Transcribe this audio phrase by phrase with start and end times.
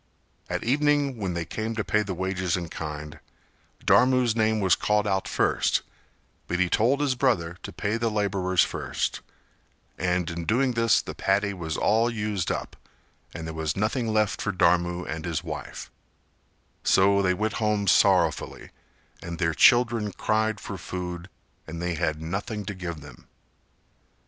[0.49, 3.19] At evening when they came to pay the wages in kind,
[3.85, 5.83] Dharmu's name was called out first,
[6.47, 9.21] but he told his brother to pay the labourers first,
[9.99, 12.75] and in doing this the paddy was all used up
[13.35, 15.91] and there was nothing left for Dharmu and his wife;
[16.83, 18.71] so they went home sorrowfully
[19.21, 21.29] and their children cried for food
[21.67, 23.27] and they had nothing to give them.